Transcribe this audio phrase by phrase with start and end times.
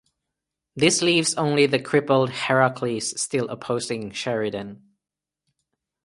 [0.75, 4.81] This leaves only the crippled "Heracles" still opposing Sheridan.